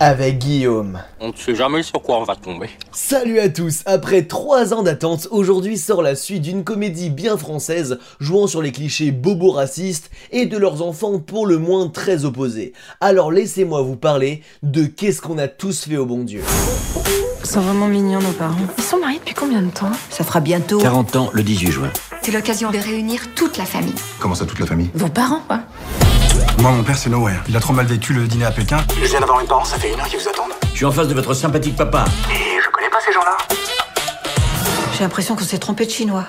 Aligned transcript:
avec 0.00 0.38
Guillaume. 0.38 1.00
On 1.20 1.28
ne 1.28 1.36
sait 1.36 1.54
jamais 1.54 1.82
sur 1.82 2.02
quoi 2.02 2.18
on 2.18 2.24
va 2.24 2.36
tomber. 2.36 2.70
Salut 2.92 3.40
à 3.40 3.48
tous 3.48 3.82
Après 3.86 4.22
3 4.22 4.74
ans 4.74 4.82
d'attente, 4.82 5.28
aujourd'hui 5.30 5.76
sort 5.76 6.02
la 6.02 6.14
suite 6.14 6.42
d'une 6.42 6.64
comédie 6.64 7.10
bien 7.10 7.36
française, 7.36 7.98
jouant 8.20 8.46
sur 8.46 8.62
les 8.62 8.72
clichés 8.72 9.10
bobo 9.10 9.50
racistes 9.50 10.10
et 10.30 10.46
de 10.46 10.56
leurs 10.56 10.82
enfants 10.82 11.18
pour 11.18 11.46
le 11.46 11.58
moins 11.58 11.88
très 11.88 12.24
opposés. 12.24 12.72
Alors 13.00 13.32
laissez-moi 13.32 13.82
vous 13.82 13.96
parler 13.96 14.42
de 14.62 14.84
Qu'est-ce 14.84 15.20
qu'on 15.20 15.38
a 15.38 15.48
tous 15.48 15.84
fait 15.84 15.96
au 15.96 16.06
bon 16.06 16.24
Dieu? 16.24 16.42
Ils 17.40 17.46
sont 17.46 17.60
vraiment 17.60 17.88
mignons, 17.88 18.20
nos 18.20 18.32
parents. 18.32 18.56
Ils 18.76 18.84
sont 18.84 18.98
mariés 18.98 19.18
depuis 19.18 19.34
combien 19.34 19.62
de 19.62 19.70
temps? 19.70 19.90
Ça 20.10 20.24
fera 20.24 20.40
bientôt 20.40 20.78
40 20.80 21.16
ans 21.16 21.30
le 21.32 21.42
18 21.42 21.70
juin. 21.70 21.90
C'est 22.22 22.32
l'occasion 22.32 22.70
de 22.70 22.78
réunir 22.78 23.22
toute 23.34 23.56
la 23.56 23.64
famille. 23.64 23.94
Comment 24.18 24.34
ça, 24.34 24.44
toute 24.44 24.58
la 24.58 24.66
famille? 24.66 24.90
Vos 24.94 25.08
parents, 25.08 25.40
quoi. 25.46 25.60
Moi, 26.60 26.72
mon 26.72 26.82
père, 26.82 26.98
c'est 26.98 27.08
Nowhere. 27.08 27.40
Il 27.48 27.56
a 27.56 27.60
trop 27.60 27.72
mal 27.72 27.86
vécu 27.86 28.12
le 28.12 28.26
dîner 28.26 28.44
à 28.44 28.50
Pékin. 28.50 28.78
Je 29.00 29.06
viens 29.06 29.20
d'avoir 29.20 29.40
une 29.40 29.46
parent, 29.46 29.64
ça 29.64 29.78
fait 29.78 29.92
une 29.92 30.00
heure 30.00 30.08
qu'ils 30.08 30.18
vous 30.18 30.28
attendent. 30.28 30.52
Je 30.72 30.76
suis 30.76 30.84
en 30.84 30.90
face 30.90 31.06
de 31.06 31.14
votre 31.14 31.32
sympathique 31.32 31.76
papa. 31.76 32.04
Et 32.32 32.60
je 32.60 32.68
connais 32.70 32.90
pas 32.90 32.98
ces 33.04 33.12
gens-là. 33.12 33.36
J'ai 34.96 35.04
l'impression 35.04 35.36
qu'on 35.36 35.44
s'est 35.44 35.58
trompé 35.58 35.86
de 35.86 35.90
chinois. 35.90 36.24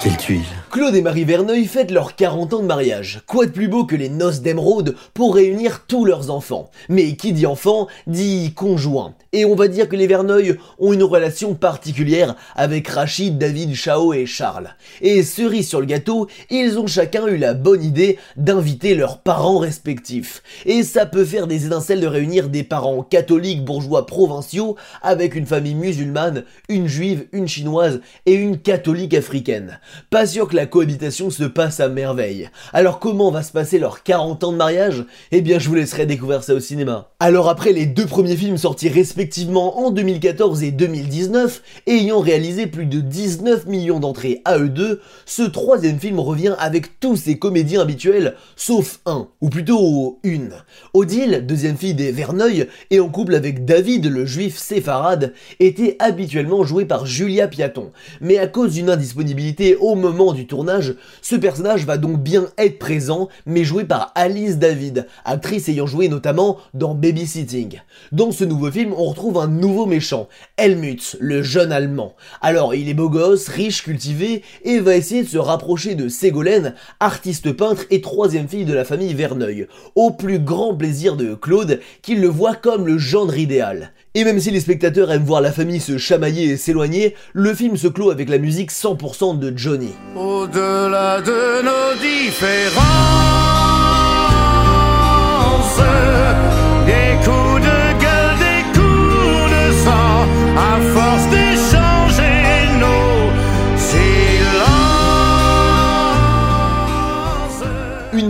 Quelle 0.00 0.16
tuile. 0.16 0.57
Claude 0.70 0.94
et 0.94 1.02
Marie 1.02 1.24
Verneuil 1.24 1.64
fêtent 1.64 1.90
leurs 1.90 2.14
40 2.14 2.52
ans 2.52 2.60
de 2.60 2.66
mariage. 2.66 3.22
Quoi 3.26 3.46
de 3.46 3.50
plus 3.50 3.68
beau 3.68 3.86
que 3.86 3.96
les 3.96 4.10
noces 4.10 4.42
d'émeraude 4.42 4.96
pour 5.14 5.34
réunir 5.34 5.84
tous 5.86 6.04
leurs 6.04 6.30
enfants 6.30 6.70
Mais 6.90 7.16
qui 7.16 7.32
dit 7.32 7.46
enfant 7.46 7.88
dit 8.06 8.52
conjoint. 8.54 9.14
Et 9.32 9.44
on 9.44 9.54
va 9.54 9.68
dire 9.68 9.88
que 9.88 9.96
les 9.96 10.06
Verneuil 10.06 10.56
ont 10.78 10.92
une 10.92 11.02
relation 11.02 11.54
particulière 11.54 12.34
avec 12.54 12.88
Rachid, 12.88 13.38
David, 13.38 13.74
Chao 13.74 14.12
et 14.12 14.26
Charles. 14.26 14.74
Et 15.00 15.22
cerise 15.22 15.68
sur 15.68 15.80
le 15.80 15.86
gâteau, 15.86 16.28
ils 16.50 16.78
ont 16.78 16.86
chacun 16.86 17.26
eu 17.26 17.36
la 17.36 17.54
bonne 17.54 17.82
idée 17.82 18.18
d'inviter 18.36 18.94
leurs 18.94 19.20
parents 19.20 19.58
respectifs. 19.58 20.42
Et 20.66 20.82
ça 20.82 21.06
peut 21.06 21.24
faire 21.24 21.46
des 21.46 21.66
étincelles 21.66 22.00
de 22.00 22.06
réunir 22.06 22.48
des 22.48 22.62
parents 22.62 23.02
catholiques 23.02 23.64
bourgeois 23.64 24.06
provinciaux 24.06 24.76
avec 25.02 25.34
une 25.34 25.46
famille 25.46 25.74
musulmane, 25.74 26.44
une 26.68 26.88
juive, 26.88 27.26
une 27.32 27.48
chinoise 27.48 28.00
et 28.26 28.34
une 28.34 28.58
catholique 28.58 29.14
africaine. 29.14 29.78
Pas 30.10 30.26
la 30.58 30.66
cohabitation 30.66 31.30
se 31.30 31.44
passe 31.44 31.78
à 31.78 31.88
merveille. 31.88 32.50
Alors 32.72 32.98
comment 32.98 33.30
va 33.30 33.44
se 33.44 33.52
passer 33.52 33.78
leurs 33.78 34.02
40 34.02 34.42
ans 34.42 34.50
de 34.50 34.56
mariage? 34.56 35.04
Eh 35.30 35.40
bien 35.40 35.60
je 35.60 35.68
vous 35.68 35.76
laisserai 35.76 36.04
découvrir 36.04 36.42
ça 36.42 36.52
au 36.52 36.58
cinéma. 36.58 37.12
Alors 37.20 37.48
après 37.48 37.72
les 37.72 37.86
deux 37.86 38.06
premiers 38.06 38.34
films 38.34 38.56
sortis 38.56 38.88
respectivement 38.88 39.78
en 39.78 39.92
2014 39.92 40.64
et 40.64 40.72
2019, 40.72 41.62
ayant 41.86 42.18
réalisé 42.18 42.66
plus 42.66 42.86
de 42.86 43.00
19 43.00 43.66
millions 43.66 44.00
d'entrées 44.00 44.42
à 44.44 44.58
eux 44.58 44.68
deux, 44.68 45.00
ce 45.26 45.42
troisième 45.44 46.00
film 46.00 46.18
revient 46.18 46.56
avec 46.58 46.98
tous 46.98 47.14
ses 47.14 47.38
comédiens 47.38 47.82
habituels, 47.82 48.34
sauf 48.56 48.98
un, 49.06 49.28
ou 49.40 49.50
plutôt 49.50 50.18
une. 50.24 50.54
Odile, 50.92 51.46
deuxième 51.46 51.76
fille 51.76 51.94
des 51.94 52.10
Verneuil, 52.10 52.66
et 52.90 52.98
en 52.98 53.10
couple 53.10 53.36
avec 53.36 53.64
David, 53.64 54.06
le 54.06 54.26
juif 54.26 54.58
séfarade, 54.58 55.34
était 55.60 55.94
habituellement 56.00 56.64
joué 56.64 56.84
par 56.84 57.06
Julia 57.06 57.46
Piaton. 57.46 57.92
Mais 58.20 58.38
à 58.38 58.48
cause 58.48 58.72
d'une 58.72 58.90
indisponibilité 58.90 59.76
au 59.76 59.94
moment 59.94 60.32
du 60.32 60.47
tournage, 60.48 60.94
ce 61.22 61.36
personnage 61.36 61.86
va 61.86 61.96
donc 61.96 62.20
bien 62.20 62.48
être 62.58 62.80
présent, 62.80 63.28
mais 63.46 63.62
joué 63.62 63.84
par 63.84 64.10
Alice 64.16 64.58
David, 64.58 65.06
actrice 65.24 65.68
ayant 65.68 65.86
joué 65.86 66.08
notamment 66.08 66.58
dans 66.74 66.94
Babysitting. 66.94 67.80
Dans 68.10 68.32
ce 68.32 68.42
nouveau 68.42 68.70
film, 68.70 68.92
on 68.92 69.04
retrouve 69.04 69.38
un 69.38 69.46
nouveau 69.46 69.86
méchant, 69.86 70.28
Helmut, 70.56 71.16
le 71.20 71.42
jeune 71.42 71.70
allemand. 71.70 72.16
Alors, 72.40 72.74
il 72.74 72.88
est 72.88 72.94
beau 72.94 73.08
gosse, 73.08 73.48
riche, 73.48 73.84
cultivé, 73.84 74.42
et 74.64 74.80
va 74.80 74.96
essayer 74.96 75.22
de 75.22 75.28
se 75.28 75.38
rapprocher 75.38 75.94
de 75.94 76.08
Ségolène, 76.08 76.74
artiste 76.98 77.52
peintre 77.52 77.84
et 77.90 78.00
troisième 78.00 78.48
fille 78.48 78.64
de 78.64 78.74
la 78.74 78.84
famille 78.84 79.14
Verneuil, 79.14 79.68
au 79.94 80.10
plus 80.10 80.38
grand 80.38 80.74
plaisir 80.74 81.16
de 81.16 81.34
Claude, 81.34 81.80
qui 82.02 82.14
le 82.14 82.28
voit 82.28 82.54
comme 82.54 82.86
le 82.86 82.98
gendre 82.98 83.36
idéal. 83.36 83.92
Et 84.18 84.24
même 84.24 84.40
si 84.40 84.50
les 84.50 84.58
spectateurs 84.58 85.12
aiment 85.12 85.22
voir 85.22 85.40
la 85.40 85.52
famille 85.52 85.78
se 85.78 85.96
chamailler 85.96 86.46
et 86.46 86.56
s'éloigner, 86.56 87.14
le 87.34 87.54
film 87.54 87.76
se 87.76 87.86
clôt 87.86 88.10
avec 88.10 88.28
la 88.28 88.38
musique 88.38 88.72
100% 88.72 89.38
de 89.38 89.56
Johnny. 89.56 89.92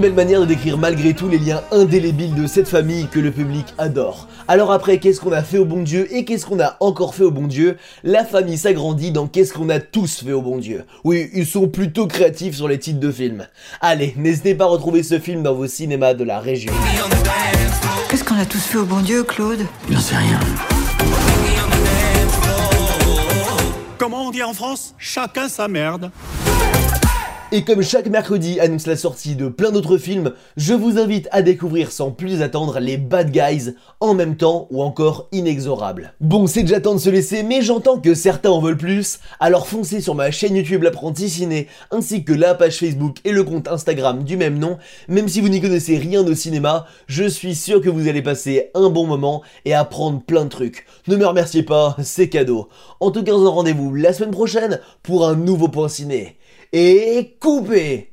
Belle 0.09 0.15
manière 0.15 0.41
de 0.41 0.47
décrire 0.47 0.79
malgré 0.79 1.13
tout 1.13 1.29
les 1.29 1.37
liens 1.37 1.61
indélébiles 1.71 2.35
de 2.35 2.47
cette 2.47 2.67
famille 2.67 3.09
que 3.09 3.19
le 3.19 3.31
public 3.31 3.67
adore. 3.77 4.27
Alors 4.47 4.73
après, 4.73 4.97
qu'est-ce 4.99 5.21
qu'on 5.21 5.33
a 5.33 5.43
fait 5.43 5.59
au 5.59 5.67
bon 5.67 5.83
Dieu 5.83 6.09
et 6.15 6.25
qu'est-ce 6.25 6.47
qu'on 6.47 6.61
a 6.61 6.79
encore 6.81 7.15
fait 7.15 7.25
au 7.25 7.31
bon 7.31 7.47
Dieu? 7.47 7.77
La 8.05 8.25
famille 8.25 8.57
s'agrandit 8.57 9.13
dans 9.13 9.27
qu'est-ce 9.27 9.53
qu'on 9.53 9.69
a 9.69 9.81
tous 9.81 10.25
fait 10.25 10.33
au 10.33 10.41
bon 10.41 10.57
Dieu. 10.57 10.85
Oui, 11.05 11.29
ils 11.35 11.45
sont 11.45 11.69
plutôt 11.69 12.07
créatifs 12.07 12.57
sur 12.57 12.69
les 12.69 12.79
titres 12.79 13.01
de 13.01 13.13
films. 13.13 13.47
Allez, 13.83 14.15
n'hésitez 14.17 14.55
pas 14.55 14.65
à 14.65 14.69
retrouver 14.69 15.03
ce 15.03 15.19
film 15.19 15.43
dans 15.43 15.53
vos 15.53 15.67
cinémas 15.67 16.15
de 16.15 16.25
la 16.25 16.41
région. 16.41 16.73
Qu'est-ce 18.09 18.25
qu'on 18.25 18.39
a 18.39 18.47
tous 18.47 18.63
fait 18.63 18.79
au 18.79 18.87
bon 18.87 19.01
Dieu, 19.01 19.25
Claude? 19.25 19.61
J'en 19.91 20.01
sais 20.01 20.17
rien. 20.17 20.41
Comment 23.99 24.29
on 24.29 24.31
dit 24.31 24.43
en 24.43 24.55
France? 24.55 24.95
Chacun 24.97 25.51
sa 25.51 25.69
merde. 25.69 26.11
Et 27.51 27.65
comme 27.65 27.81
chaque 27.81 28.09
mercredi 28.09 28.61
annonce 28.61 28.87
la 28.87 28.95
sortie 28.95 29.35
de 29.35 29.49
plein 29.49 29.71
d'autres 29.71 29.97
films, 29.97 30.33
je 30.59 30.75
vous 30.75 30.99
invite 30.99 31.29
à 31.31 31.41
découvrir 31.41 31.93
sans 31.93 32.11
plus 32.11 32.43
attendre 32.43 32.79
les 32.79 32.99
Bad 32.99 33.31
Guys 33.31 33.73
en 34.01 34.13
même 34.13 34.37
temps 34.37 34.69
ou 34.71 34.83
encore 34.83 35.29
inexorables. 35.33 36.13
Bon, 36.21 36.47
c'est 36.47 36.61
déjà 36.61 36.79
temps 36.79 36.93
de 36.93 37.01
se 37.01 37.09
laisser, 37.09 37.43
mais 37.43 37.63
j'entends 37.63 38.01
que 38.01 38.13
certains 38.13 38.51
en 38.51 38.61
veulent 38.61 38.77
plus, 38.77 39.21
alors 39.41 39.67
foncez 39.67 40.03
sur 40.03 40.15
ma 40.15 40.31
chaîne 40.31 40.57
YouTube 40.57 40.83
L'Apprenti 40.83 41.31
Ciné, 41.31 41.69
ainsi 41.91 42.23
que 42.23 42.35
la 42.35 42.55
page 42.55 42.77
Facebook 42.77 43.17
et 43.25 43.33
le 43.33 43.45
compte 43.45 43.69
Instagram 43.69 44.25
du 44.25 44.37
même 44.37 44.59
nom. 44.59 44.77
Même 45.09 45.29
si 45.29 45.41
vous 45.41 45.49
n'y 45.49 45.63
connaissez 45.63 45.97
rien 45.97 46.27
au 46.27 46.35
cinéma, 46.35 46.85
je 47.07 47.25
suis 47.25 47.55
sûr 47.55 47.81
que 47.81 47.89
vous 47.89 48.09
allez 48.09 48.21
passer 48.21 48.71
un 48.75 48.91
bon 48.91 49.07
moment 49.07 49.41
et 49.65 49.73
apprendre 49.73 50.21
plein 50.21 50.45
de 50.45 50.51
trucs. 50.51 50.85
Ne 51.07 51.17
me 51.17 51.27
remerciez 51.27 51.63
pas, 51.63 51.97
c'est 52.03 52.29
cadeau. 52.29 52.69
En 53.01 53.11
tout 53.11 53.25
cas, 53.25 53.33
on 53.33 53.51
rendez-vous 53.51 53.95
la 53.95 54.13
semaine 54.13 54.33
prochaine 54.33 54.81
pour 55.03 55.27
un 55.27 55.35
nouveau 55.35 55.69
point 55.69 55.89
ciné 55.89 56.37
et 56.73 57.37
coupé 57.41 58.07